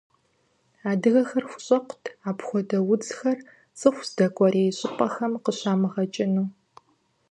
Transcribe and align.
Адыгэхэр 0.91 1.43
хущӏэкъут 1.51 2.03
апхуэдэ 2.29 2.77
удзхэр 2.91 3.37
цӏыху 3.79 4.05
здэкӏуэрей 4.07 4.71
щӏыпӏэхэм 4.77 5.33
къыщамыгъэкӏыну. 5.43 6.47